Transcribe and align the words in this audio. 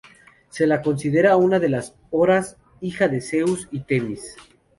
Se 0.49 0.65
la 0.65 0.81
consideraba 0.81 1.35
una 1.37 1.59
de 1.59 1.69
las 1.69 1.93
Horas, 2.09 2.57
hija 2.79 3.07
de 3.07 3.21
Zeus 3.21 3.67
y 3.71 3.81
Temis. 3.81 4.35